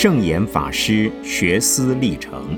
[0.00, 2.56] 圣严法师学思历程。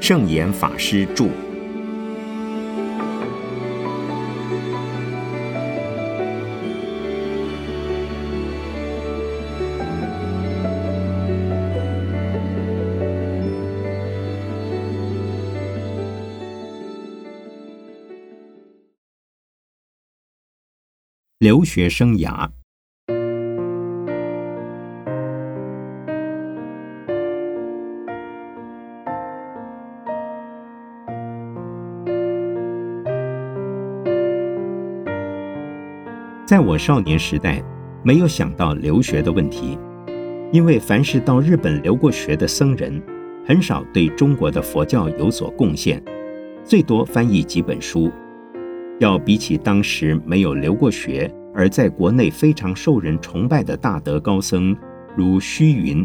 [0.00, 1.45] 圣严法师著。
[21.38, 22.48] 留学生涯，
[36.46, 37.62] 在我少年时代，
[38.02, 39.78] 没有想到留学的问题，
[40.50, 43.02] 因为凡是到日本留过学的僧人，
[43.44, 46.02] 很少对中国的佛教有所贡献，
[46.64, 48.10] 最多翻译几本书。
[48.98, 54.76] 要比起当时没有留过学而在国内非常受人崇拜的大德高僧，
[55.14, 56.04] 如虚云、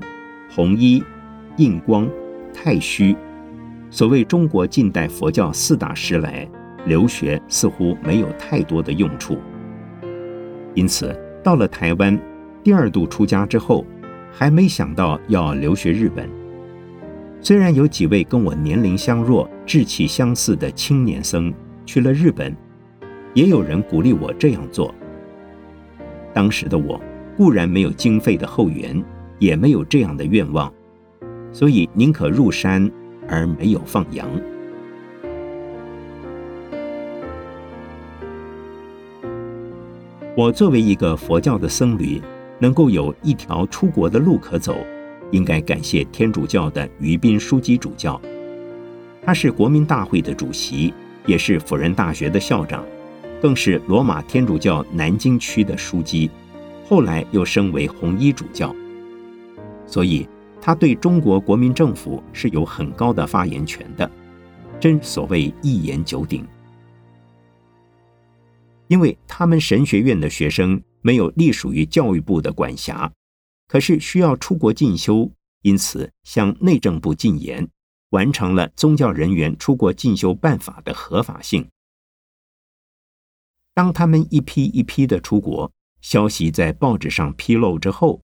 [0.50, 1.02] 弘一、
[1.58, 2.10] 印光、
[2.54, 3.16] 太虚，
[3.90, 6.48] 所谓中国近代佛教四大师来
[6.86, 9.38] 留学，似乎没有太多的用处。
[10.74, 12.18] 因此，到了台湾，
[12.64, 13.86] 第二度出家之后，
[14.32, 16.30] 还没想到要留学日本。
[17.42, 21.54] 虽然有几位跟我年龄相若、志气相似的青年僧
[21.86, 22.54] 去了日本。
[23.34, 24.94] 也有人鼓励我这样做。
[26.34, 27.00] 当时的我
[27.38, 29.04] 固然没有经费的后援，
[29.40, 30.72] 也没有这样的愿望，
[31.52, 32.90] 所以宁可入山
[33.28, 34.30] 而没有放羊。
[40.36, 42.22] 我作为一个佛教的僧侣，
[42.58, 44.78] 能够有一条出国的路可走，
[45.32, 48.20] 应该感谢天主教的于斌枢机主教。
[49.24, 50.94] 他是国民大会的主席，
[51.26, 52.84] 也是辅仁大学的校长。
[53.42, 56.30] 更是罗马天主教南京区的枢机，
[56.88, 58.74] 后来又升为红衣主教，
[59.88, 60.30] 所以
[60.62, 64.10] 他对中国国民政府是有很高的发言权的，
[64.80, 66.46] 真所谓一言九鼎。
[68.88, 73.12] 因为他们神学院的学生没有隶属于教育部的管辖，
[73.68, 75.32] 可是需要出国进修，
[75.64, 77.68] 因此向内政部进言，
[78.12, 81.66] 完成了宗教人员出国进修办法的合法性。
[83.74, 85.72] 当他们一批一批的出国，
[86.02, 88.22] 消息在报纸上披露之后，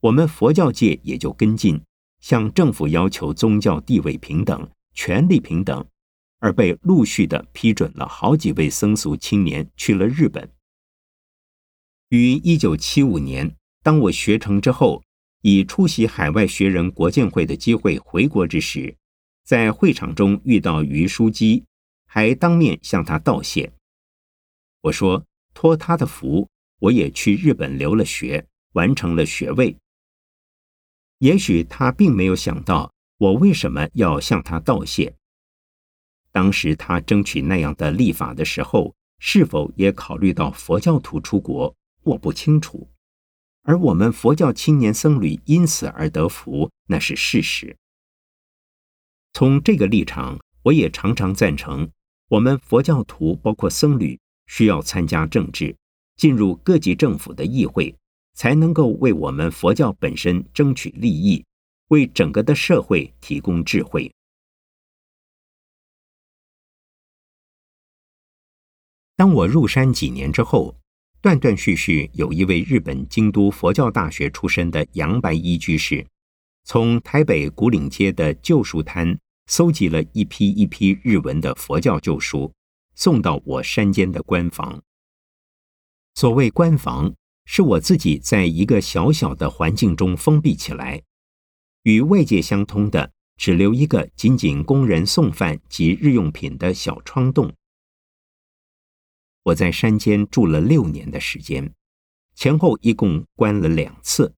[0.00, 1.80] 我们佛教界也就跟进，
[2.20, 5.86] 向政府要求宗教地位平等、权利平等，
[6.38, 10.50] 而被陆续的批准了好几位僧俗青年去了日本。
[12.08, 15.02] 于一九七五年，当我学成之后，
[15.42, 18.96] 以出席海外学人国建会的机会回国之时，
[19.44, 21.64] 在会场中遇到于书记，
[22.06, 23.72] 还当面向他道谢。
[24.82, 26.48] 我说：“托他的福，
[26.78, 29.76] 我也去日本留了学，完成了学位。
[31.18, 35.14] 也许他并没有想到我为什么要向他道谢。
[36.32, 42.88] 当时他争取那样的立法的时候，是否也考虑到佛教徒出国，我不清楚。
[43.62, 47.76] 而我们佛教青年僧侣因此而得福，那是事实。
[49.34, 51.90] 从这个立场，我也常常赞成
[52.28, 54.18] 我们佛教徒，包括僧侣。”
[54.50, 55.76] 需要参加政治，
[56.16, 57.94] 进入各级政府的议会，
[58.34, 61.44] 才能够为我们佛教本身争取利益，
[61.88, 64.12] 为整个的社会提供智慧。
[69.14, 70.76] 当我入山几年之后，
[71.22, 76.04] 断断续续有一位日本京都佛教大学出身的杨白衣居士，
[76.64, 82.52] 从台北古岭街的旧书摊搜集了一批一批日文的佛教旧书。
[83.00, 84.82] 送到我山间的官房。
[86.14, 87.14] 所谓官房，
[87.46, 91.02] 是我自己在一个小小的环境中封闭起来，
[91.84, 97.50] 与外界相通的，只留一个仅仅供人送饭及日用品的小窗洞。
[99.44, 101.72] 我在山间住了六年的时间，
[102.34, 104.34] 前后一共关了两次。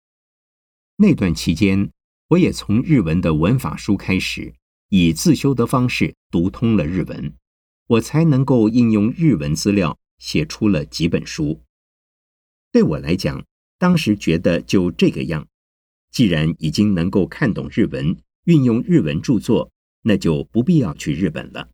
[0.97, 1.91] 那段期间，
[2.29, 4.55] 我也从日文的文法书开始，
[4.91, 7.35] 以自修的方式读通了日文。
[7.91, 11.61] 我才能够应用日文资料写出了几本书。
[12.71, 13.45] 对我来讲，
[13.79, 15.49] 当时觉得就这个样。
[16.13, 19.73] 既然已经能够看懂日文，运用日文著作，
[20.03, 21.69] 那就不必要去日本了。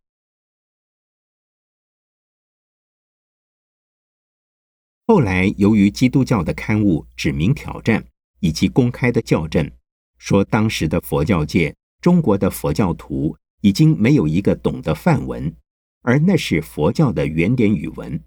[5.06, 8.06] 后来，由于基督教的刊物指明挑战
[8.40, 9.70] 以及公开的校正，
[10.16, 15.54] 说当时的佛教界，中国的佛教徒已经没有一个懂得梵文。
[16.06, 18.22] 而那是佛教的原点语文。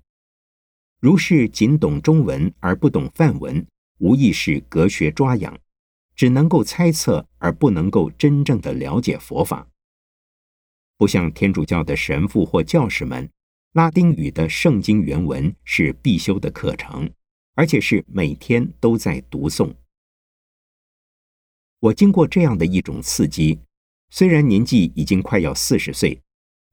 [1.00, 3.66] 如是仅懂中文而不懂梵文，
[4.00, 5.58] 无疑是隔学抓痒，
[6.14, 9.66] 只能够猜测而不能够真正的了解佛法。
[10.98, 13.30] 不像天主教的神父或教士们，
[13.72, 17.10] 拉丁语的圣经原文是必修的课程，
[17.56, 19.74] 而且是每天都在读诵。
[21.80, 23.58] 我经过这样的一种刺激，
[24.10, 26.22] 虽然年纪已经快要四十岁，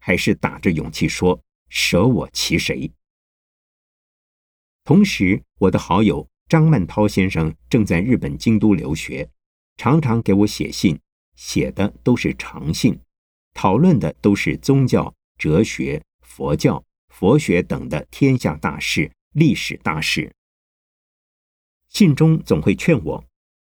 [0.07, 2.93] 还是打着勇气说：“舍我其谁。”
[4.87, 9.29] 同时，我的好友张曼涛先生正在日本京都留学，
[9.77, 10.97] 常常给我写信，
[11.35, 13.01] 写的都是长信，
[13.53, 20.33] 讨论的都是宗教、哲学、佛教、佛学等的天下大事、历史大事。
[21.89, 23.25] 信中总会劝我，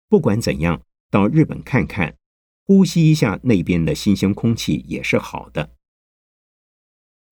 [0.09, 2.17] 不管怎样，到日本看看，
[2.65, 5.77] 呼吸一下那边的新鲜空气也是好的。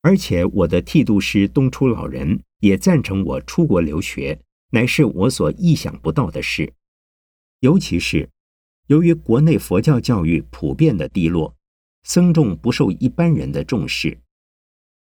[0.08, 2.40] 而且，我的剃度师东出老人。
[2.60, 4.40] 也赞成我出国留学，
[4.70, 6.72] 乃是我所意想不到的事。
[7.60, 8.28] 尤其是
[8.88, 11.55] 由于国内佛教教育普遍的低落，
[12.02, 14.19] 僧众不受一般人的重视，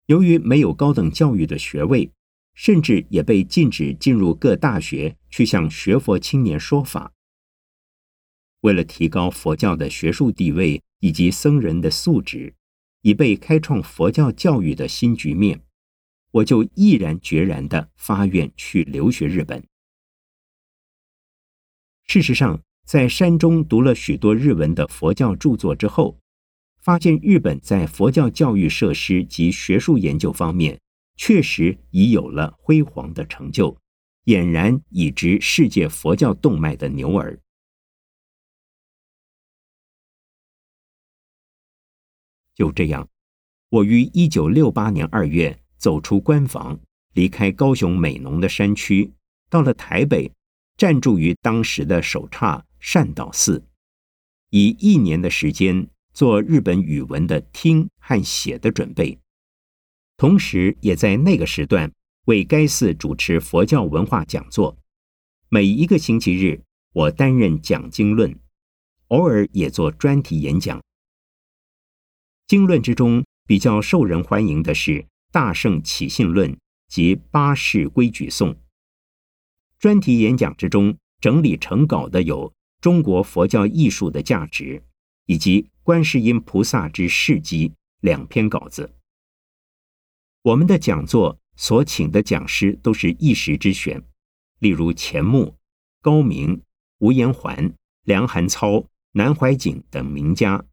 [0.06, 2.10] 由于没有高等教育的学位，
[2.54, 7.12] 甚至也被禁止进入各大学去向学佛青年说法。
[8.62, 12.54] 为了提高佛教的学术地位以及僧人的素质，
[13.02, 15.62] 以备开创佛教教育的新局面。
[16.32, 19.62] 我就毅然决然的发愿去留学日本。
[22.08, 26.18] 事实上，在山中读了许多日文的佛教著作之后，
[26.82, 30.80] 发现日本在佛教教育设施及学术研究方面，
[31.18, 33.78] 确实已有了辉煌的成就，
[34.26, 37.38] 俨然已知世界佛教动脉的牛耳。
[42.62, 43.10] 就这样，
[43.70, 45.58] 我于一九六八年二月。
[45.80, 46.80] 走出官房，
[47.16, 49.12] 离开高雄美浓的山区，
[49.50, 50.32] 到了台北，
[50.78, 53.66] 暂住于当时的首刹善导寺，
[54.52, 59.18] 以一年的时间做日本语文的听和写的准备，
[60.18, 61.92] 同时也在那个时段
[62.26, 64.78] 为该寺主持佛教文化讲座。
[65.50, 66.62] 每一个星期日，
[66.94, 68.40] 我担任讲经论，
[69.08, 70.80] 偶尔也做专题演讲。
[72.48, 75.06] 经论之中比较受人欢迎的是。
[75.34, 76.60] 大圣起信论
[76.90, 78.54] 及八世规矩颂。
[79.80, 84.84] 专题演讲之中整理成稿的有中国佛教艺术的价值
[85.26, 87.72] 以及观世音菩萨之事迹
[88.02, 88.94] 两篇稿子。
[90.42, 94.04] 我们的讲座所请的讲师都是一时之选，
[94.60, 95.56] 例如钱穆、
[96.02, 96.62] 高明、
[96.98, 97.74] 吴延环、
[98.04, 100.66] 梁寒操、南怀瑾等名家。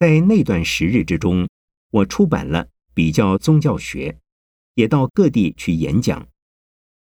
[0.00, 1.46] 在那段时日之中，
[1.90, 2.64] 我出版了
[2.94, 4.12] 《比较宗教学》，
[4.72, 6.26] 也到各地去演讲，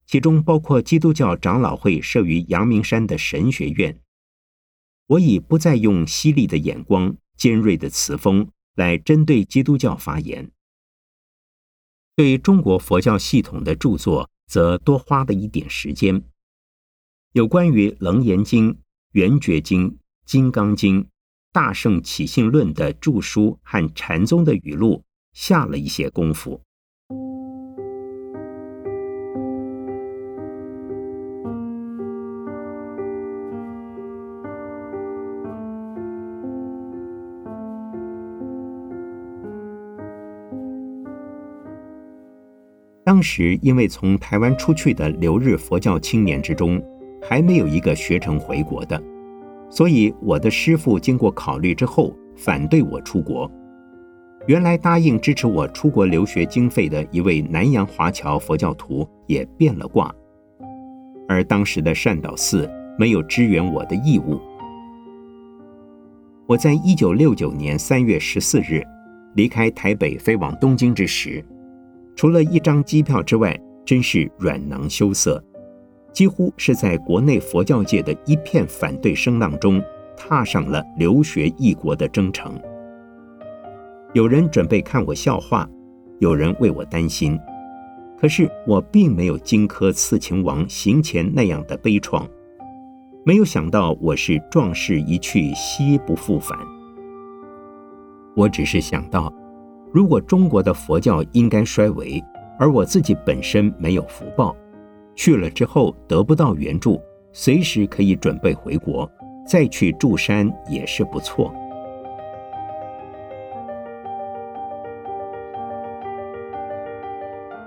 [0.06, 4.01] 其中包括基督教长老会设于阳明山的神学院。
[5.07, 10.52] 我已不再用犀利的眼光、尖锐的词风来针对基督教发言，
[12.18, 16.22] 对中国佛教系统的著作则多花了一点时间。
[17.31, 18.73] 有关于《楞严经》
[19.14, 19.92] 《圆觉经》
[20.26, 21.04] 《金刚经》。
[21.51, 25.03] 大圣起信论的著书和禅宗的语录
[25.33, 26.61] 下了一些功夫。
[43.03, 46.79] 当时因为从台湾出去的留日佛教青年之中，
[47.27, 49.01] 还没有一个学成回国的。
[49.69, 53.49] 所以，我的师父经过考虑之后，反对我出国。
[54.47, 60.14] 原来答应支持我出国留学经费的一位南洋华侨佛教徒也变了卦，
[61.28, 64.40] 而当时的善导寺没有支援我的义务。
[66.47, 68.81] 我在一九六九年三月十四日
[69.35, 71.45] 离开台北飞往东京之时，
[72.16, 75.44] 除了一张机票之外，真是软囊羞涩。
[76.19, 79.81] 几乎是在国内佛教界的一片反对声浪中，
[80.18, 82.59] 踏上了留学异国的征程。
[84.11, 85.66] 有人准备看我笑话，
[86.19, 87.40] 有人为我担心，
[88.19, 92.28] 可是我并没有荆轲刺秦王行前那样的悲怆，
[93.23, 96.59] 没有想到我是壮士一去兮不复返。
[98.35, 99.33] 我只是想到，
[99.94, 102.21] 如果中国的佛教应该衰微，
[102.59, 104.54] 而我自己本身没有福报。
[105.19, 106.97] 去了之后得不到援助，
[107.33, 109.11] 随时可以准备回国，
[109.45, 111.54] 再去住山也是不错。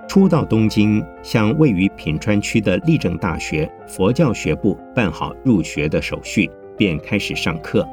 [0.07, 7.87] 初到东京，向位于品川区的立正大学佛教学部办好入学的手续，便开始上课。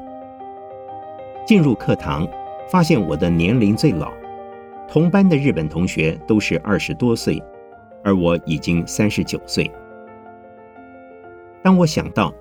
[1.46, 2.26] 进入课堂，
[2.70, 4.10] 发现我的年龄最老，
[4.88, 7.42] 同班的日本同学都是二十多岁，
[8.02, 9.70] 而我已经三十九岁。
[11.62, 12.32] 当我想到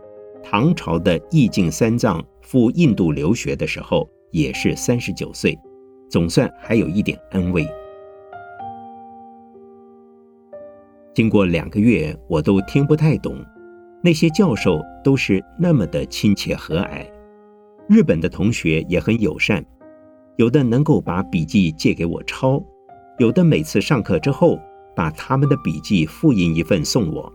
[0.43, 5.57] 唐朝的义净三藏赴印度留学的时候，也是三十九岁，
[6.09, 7.67] 总算还有一点安慰。
[11.13, 13.43] 经过两个月，我都听不太懂，
[14.01, 17.05] 那些教授都是那么的亲切和蔼。
[17.89, 19.65] 日本的同学也很友善，
[20.37, 22.63] 有的能够把笔记借给我抄，
[23.17, 24.57] 有的每次上课之后
[24.95, 27.31] 把他们的笔记复印一份送我。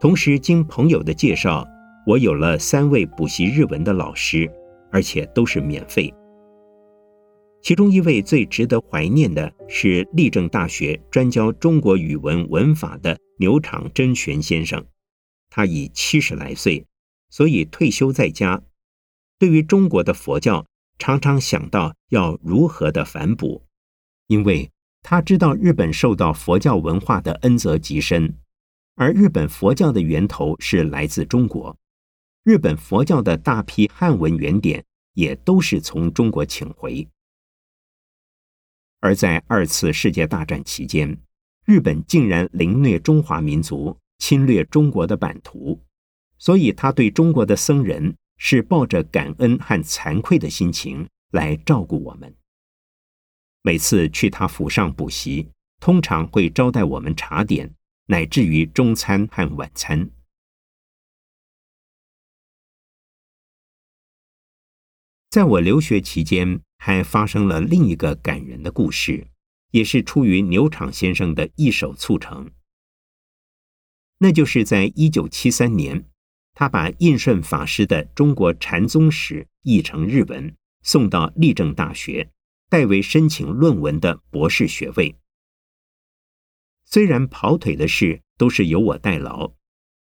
[0.00, 1.66] 同时，经朋友的介绍，
[2.06, 4.50] 我有了三位补习日文的老师，
[4.90, 6.12] 而且都是免费。
[7.62, 14.86] 其中一位最值得怀念的是立正大学专教中国语文文法的牛场真玄先生，
[15.50, 16.86] 他已七十来岁，
[17.28, 18.62] 所以退休在家。
[19.38, 20.64] 对于中国的佛教，
[20.98, 23.62] 常常想到要如何的反哺，
[24.26, 24.70] 因为
[25.02, 28.36] 他知道日本受到佛教文化的恩泽极深，
[28.94, 31.76] 而日本佛教的源头是来自中国，
[32.44, 37.08] 日本佛教的大批汉文原典也都是从中国请回。
[39.00, 41.18] 而在二次世界大战期间，
[41.64, 45.80] 日本竟然凌虐中华民族，侵略中国的版图，
[46.38, 48.16] 所以他对中国的僧人。
[48.42, 52.34] 是抱着感恩和惭愧的心情来照顾我们。
[53.62, 55.50] 每次去他府上补习，
[55.80, 57.74] 通常会招待我们茶点，
[58.06, 60.10] 乃至于中餐和晚餐。
[65.28, 69.28] 在我留学期间，还发生了另一个感人的故事，
[69.70, 72.50] 也是出于牛场先生的一手促成。
[74.18, 76.06] 那就是在一九七三年。
[76.52, 82.28] 他把印顺法师的《中国禅宗史》译成日文，送到立正大学，
[82.70, 85.16] 代为申请论文的博士学位。
[86.84, 89.54] 虽然跑腿的事都是由我代劳，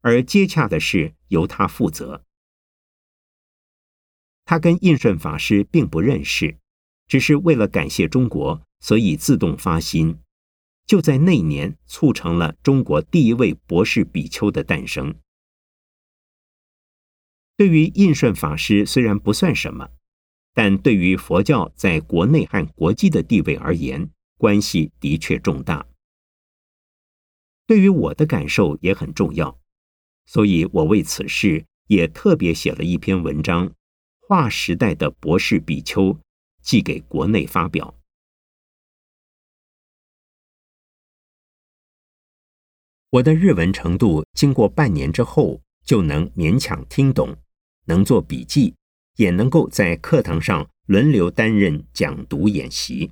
[0.01, 2.24] 而接洽的事由他负责。
[4.46, 6.60] 他跟印顺法师并不认识，
[7.08, 10.20] 只是为了感谢中国，所以自动发心，
[10.86, 15.15] 就在那年促成了中国第一位博士比丘的诞生。
[17.58, 19.89] 对于印顺法师虽然不算什么，
[20.53, 25.88] 但对于佛教在国内和国际的地位而言，关系的确重大。
[27.65, 29.60] 对于我的感受也很重要，
[30.25, 33.70] 所以我为此事也特别写了一篇文章，
[34.20, 36.13] 《划时代的博士比丘》，
[36.62, 37.96] 寄给国内发表。
[43.12, 47.38] 我的日文程度经过半年之后，就能勉强听懂。
[47.86, 48.75] 能做笔记，
[49.22, 53.12] 也能够在课堂上轮流担任讲读演习。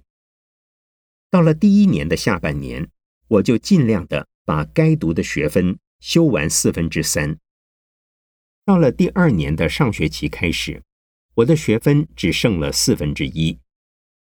[1.30, 2.90] 到了第一年的下半年，
[3.28, 7.38] 我就尽量的把该读的学分修完四分之三。
[8.66, 10.82] 到了第二年的上学期开始，
[11.36, 13.60] 我的学分只剩了四分之一，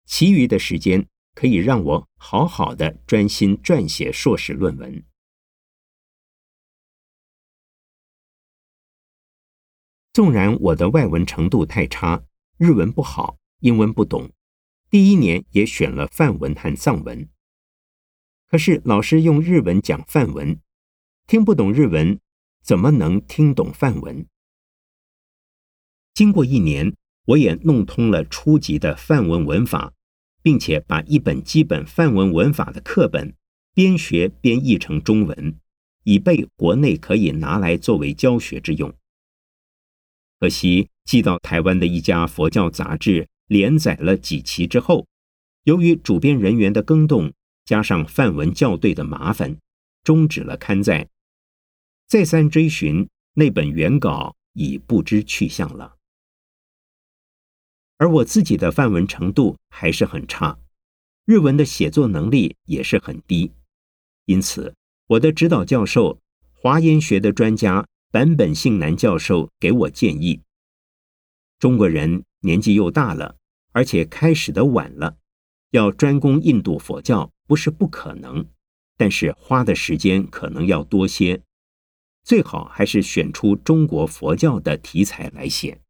[0.05, 5.03] 其余的时间可以让我好好的专心撰写硕士论文。
[10.15, 12.23] 纵然我的外文程度太差，
[12.57, 14.31] 日文不好，英文不懂，
[14.89, 17.27] 第一年也选了范文和藏文。
[18.47, 20.57] 可是老师用日文讲范文，
[21.27, 22.17] 听不懂日文，
[22.63, 24.25] 怎么能听懂范文？
[26.13, 26.95] 经过一年，
[27.25, 29.91] 我也弄通了初级的范文文法，
[30.41, 33.35] 并且把一本基本范文文法的课本
[33.73, 35.59] 边学边译成中文，
[36.05, 38.93] 以备国内可以拿来作为教学之用。
[40.39, 45.07] 可惜寄到台湾的一家佛教杂志连载了几期之后，
[45.63, 49.57] 由于主编人员的更动，加上范文校对的麻烦，
[50.03, 51.07] 终止了刊载。
[52.07, 55.95] 再三追寻，那本原稿已不知去向了。
[57.97, 60.59] 而我自己的范文程度还是很差，
[61.25, 63.53] 日文的写作能力也是很低，
[64.25, 64.75] 因此
[65.07, 66.19] 我的指导教授
[66.51, 67.87] 华研学的专家。
[68.15, 70.41] 坂本幸男教授给我建议：
[71.59, 73.35] 中国人年纪又大了，
[73.73, 75.17] 而且开始的晚了，
[75.71, 78.47] 要专攻印度佛教不是不可能，
[78.95, 81.41] 但是花的时间可能要多些，
[82.23, 85.81] 最好还是选出中国佛教的题材来写。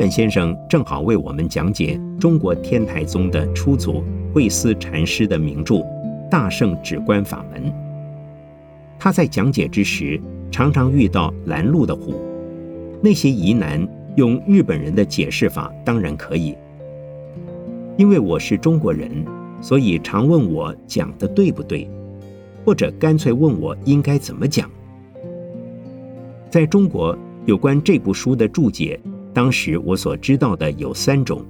[0.00, 4.02] 本先生正好为我们讲解中国天台宗的初祖
[4.32, 5.74] 慧思禅师的名著
[6.30, 7.70] 《大圣止观法门》。
[8.98, 10.18] 他在讲解之时，
[10.50, 12.14] 常常遇到拦路的虎，
[13.02, 16.56] 那些疑难用日本人的解释法当然可以，
[17.98, 19.10] 因为我是中国人，
[19.60, 21.86] 所以常问我讲的对不对，
[22.64, 24.66] 或者干脆问我应该怎么讲。
[26.48, 27.14] 在中国，
[27.44, 28.98] 有关这部书的注解。
[29.32, 31.44] 当时我所知道的有三种，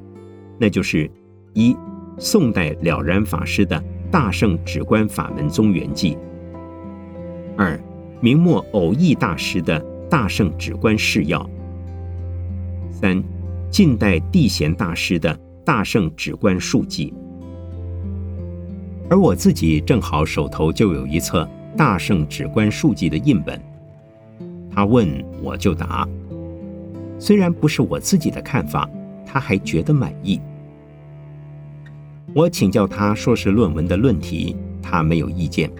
[0.59, 1.11] 那就是
[1.55, 1.77] 一
[2.19, 6.15] 宋代了然法师的《大圣止观法门宗元记》；
[7.57, 7.81] 二
[8.21, 11.43] 明末偶益大师的《大圣止观释要》；
[12.91, 13.23] 三
[13.71, 15.35] 近代地贤大师的
[15.65, 17.11] 《大圣止观述记》。
[19.09, 23.59] 而我自己正好手头就有一册《大圣止观述记》的印本，
[24.71, 25.09] 他问
[25.43, 26.07] 我就答。
[27.21, 28.89] 虽然不是我自己的看法，
[29.27, 30.41] 他还觉得满意。
[32.35, 35.71] 我请教他硕士论文的论题，他没有意见。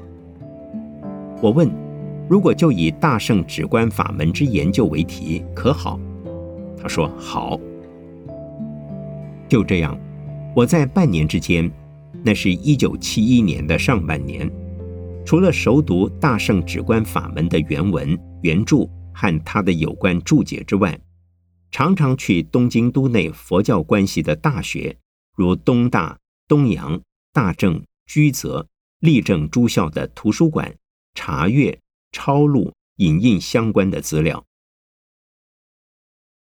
[1.41, 1.71] 我问：
[2.29, 5.99] 如果就以大圣止观法门之研究为题，可好？
[6.77, 7.59] 他说好。
[9.49, 9.99] 就这样，
[10.55, 11.71] 我在半年之间，
[12.23, 14.49] 那是一九七一年的上半年，
[15.25, 20.99] 除了熟读大圣止观法门的原文、原著和他的有关注解之外，
[21.71, 24.99] 常常去东京都内佛教关系的大学，
[25.37, 27.01] 如东大、东洋、
[27.33, 30.77] 大正、居泽、立正诸校的图书馆
[31.15, 31.79] 查阅、
[32.11, 34.45] 抄录、引印相关的资料。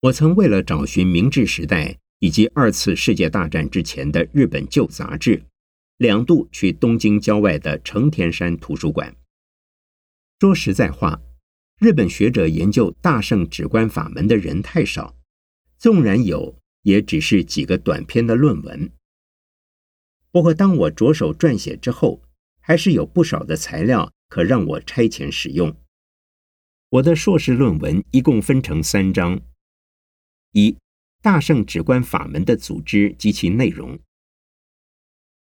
[0.01, 5.45] 我曾为了找寻明治时代以及二次世界大战之前的日本旧杂志，
[5.99, 9.15] 两度去东京郊外的成田山图书馆。
[10.41, 11.21] 说实在话。
[11.81, 15.17] 日本学者研究大圣止观法门的人太少，
[15.79, 18.93] 纵然有，也只是几个短篇的论文。
[20.31, 22.21] 不过，当我着手撰写之后，
[22.61, 25.75] 还是有不少的材料可让我差遣使用。
[26.91, 29.41] 我的硕士论文一共分成三章：
[30.53, 30.77] 一、
[31.23, 33.97] 大圣止观法门的组织及其内容；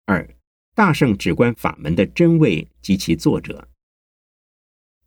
[0.05, 0.27] 二、
[0.73, 3.67] 大圣止观法门的真伪及其作者；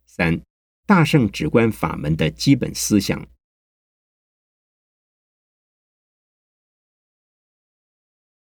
[0.05, 0.46] 三。
[0.87, 3.21] 大圣止观法门的基本思想，《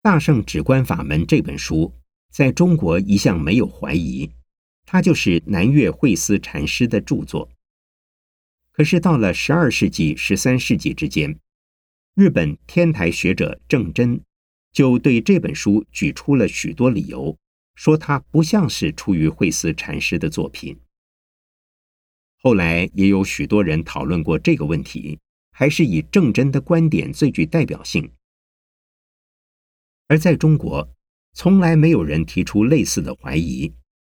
[0.02, 1.94] 大圣止观法门》这本书
[2.30, 4.30] 在中国一向没有怀疑，
[4.84, 7.50] 它就是南岳慧思禅师的著作。
[8.72, 11.40] 可是到了十二世纪、十三世纪之间，
[12.12, 14.20] 日本天台学者郑真
[14.70, 17.38] 就对这本书举出了许多理由，
[17.74, 20.78] 说它不像是出于慧思禅师的作品。
[22.44, 25.18] 后来也有许多人讨论过这个问题，
[25.52, 28.12] 还是以郑真的观点最具代表性。
[30.08, 30.94] 而在中国，
[31.32, 33.72] 从来没有人提出类似的怀疑，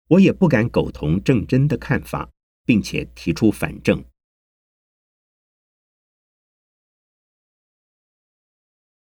[0.08, 2.28] 我也不敢苟同郑真的看法，
[2.66, 4.04] 并且提出反证。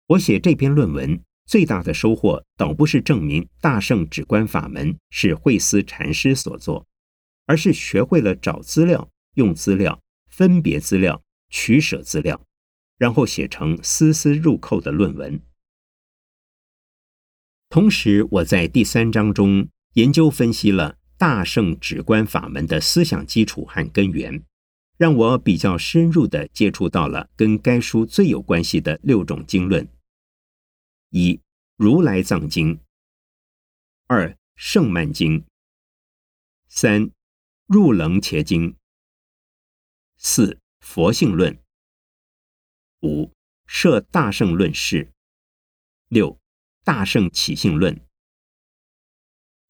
[0.07, 6.85] 我写这篇论文最大的收获，倒不是证明大圣止观法门是慧思禅师所作，
[7.45, 9.09] 而是学会了找资料。
[9.35, 12.41] 用资料分别资料取舍资料，
[12.97, 15.41] 然后写成丝丝入扣的论文。
[17.69, 24.43] 同时，我在第三章中研究分析了大圣止观法门的思想基础和根源，
[24.97, 29.87] 让我比较深入的接触到了跟该书最有关系的六种经论：
[31.09, 31.39] 一、
[31.77, 32.77] 如来藏经；
[34.07, 35.43] 二、圣曼经；
[36.67, 37.09] 三、
[37.65, 38.75] 入楞伽经。
[40.25, 41.59] 四佛性论，
[43.01, 43.33] 五
[43.65, 45.11] 设大圣论释，
[46.07, 46.39] 六
[46.85, 47.99] 大圣起性论，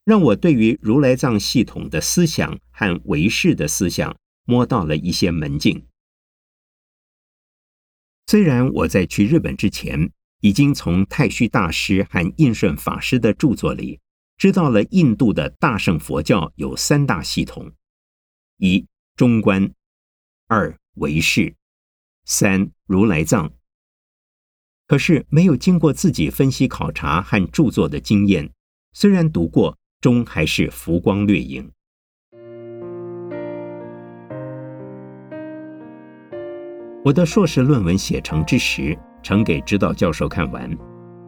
[0.03, 5.87] 让我对于如来藏系统的思想和唯识的思想摸到了一些门径。
[8.27, 10.11] 虽然我在去日本之前，
[10.41, 13.99] 已经从太虚大师和印顺法师的著作里
[14.37, 17.73] 知道了印度的大圣佛教有三大系统：
[18.57, 18.85] 一
[19.15, 19.73] 中观。
[20.55, 21.55] 二唯识，
[22.25, 23.51] 三如来藏。
[24.85, 28.51] 可是没有经过自己分析考察和著作的经验，
[28.91, 31.71] 虽然读过，终还是浮光掠影。
[37.03, 40.69] 我的硕士论文写成之时，呈给指导教授看完，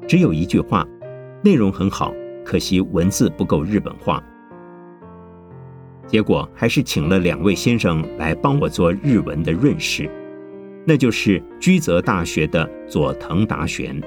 [0.07, 0.85] 只有一句话，
[1.43, 2.13] 内容很好，
[2.45, 4.23] 可惜文字不够日本化。
[6.07, 10.09] 结果还是请了两位先生来帮我做日文的润饰，
[10.85, 13.99] 那就是居泽大学的佐藤达玄，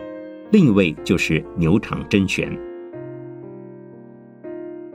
[0.52, 2.56] 另一位就是牛场真玄。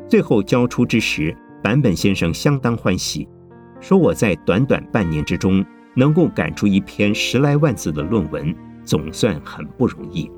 [0.08, 3.28] 最后交出之时，坂本先生相当欢喜，
[3.80, 10.32] 说我在短短半年之中能够赶出一篇十来万字的论文，总算很不容易。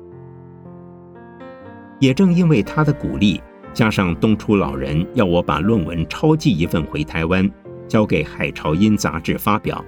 [1.98, 3.40] 也正因为他的鼓励，
[3.76, 7.46] 加上东初老人要我把论文抄寄一份回台湾，
[7.86, 9.84] 交给《海潮音》杂志发表。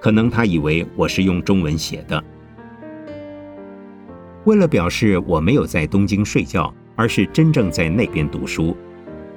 [0.00, 2.24] 可能他以为我是用中文写的。
[4.46, 8.74] 为了表示我没有在东京睡觉，而是真正在那边读书，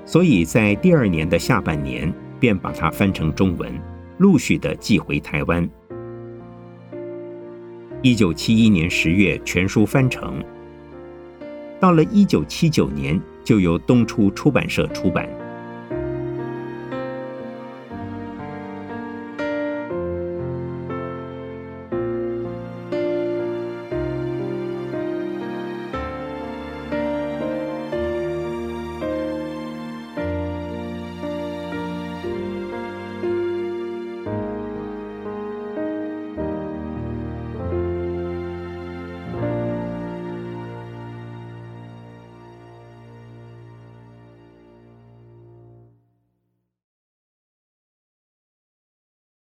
[0.06, 3.70] 所以在第二年的下半年便把它翻成中文，
[4.18, 5.70] 陆续的寄回台湾。
[8.02, 10.42] 一九七一年十月，全书翻成。
[11.82, 15.43] 到了一九七九年，就由东初出版社出版。